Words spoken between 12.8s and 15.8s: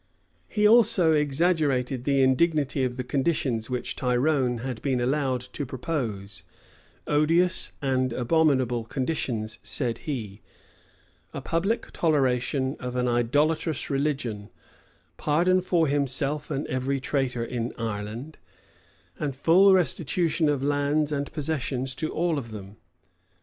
an idolatrous religion, pardon